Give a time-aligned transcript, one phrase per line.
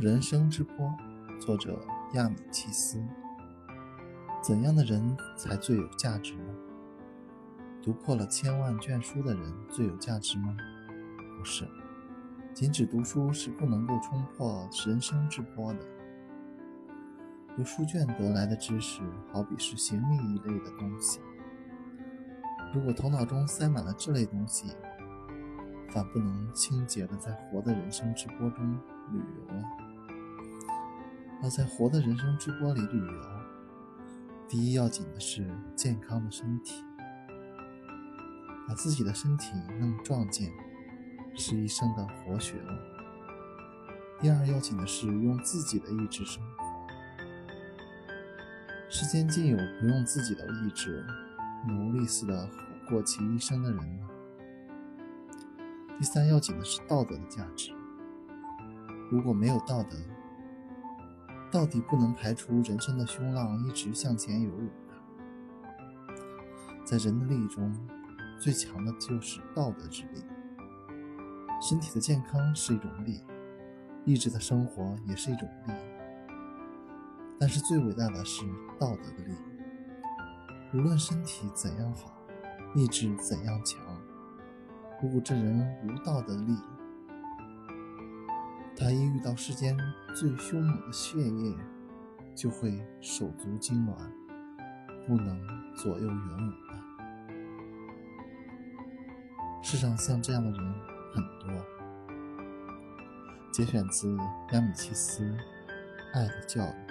[0.00, 0.90] 人生之波，
[1.38, 1.78] 作者
[2.14, 2.98] 亚米契斯。
[4.42, 6.54] 怎样的人才最有价值呢？
[7.82, 10.56] 读破了千万卷书的人最有价值吗？
[11.36, 11.68] 不是，
[12.54, 15.80] 仅只读书是不能够冲破人生之波的。
[17.58, 21.20] 由书卷得来的知识，好比是行李一类的东西。
[22.72, 24.74] 如果头脑中塞满了这类东西，
[25.90, 28.72] 反不能清洁的在活的人生之波中
[29.12, 29.62] 旅游了。
[31.42, 33.22] 要在活的人生之波里旅游，
[34.46, 36.84] 第一要紧的是健康的身体，
[38.68, 40.52] 把自己的身体弄壮健，
[41.34, 42.78] 是一生的活学问。
[44.20, 46.50] 第二要紧的是用自己的意志生活。
[48.90, 51.06] 世间竟有不用自己的意志，
[51.66, 52.50] 奴隶似的
[52.86, 54.06] 过其一生的人呢？
[55.98, 57.72] 第三要紧的是道德的价值。
[59.10, 59.96] 如果没有道德，
[61.50, 64.94] 到底不能排除人生的凶浪一直向前游泳的。
[66.84, 67.74] 在人的力中，
[68.38, 70.22] 最强的就是道德之力。
[71.60, 73.22] 身体的健康是一种力，
[74.04, 75.72] 意志的生活也是一种力。
[77.38, 78.44] 但是最伟大的是
[78.78, 79.34] 道德的力。
[80.72, 82.12] 无论身体怎样好，
[82.74, 83.80] 意志怎样强。
[85.02, 86.56] 如果这人无道德力，
[88.80, 89.76] 他一遇到世间
[90.16, 91.54] 最凶猛的血液，
[92.34, 93.94] 就会手足痉挛，
[95.06, 95.38] 不能
[95.76, 96.52] 左右圆舞。
[99.62, 100.74] 世上像这样的人
[101.12, 101.64] 很多。
[103.52, 104.16] 节选自
[104.52, 105.24] 亚米契斯
[106.14, 106.86] 《爱的教育》。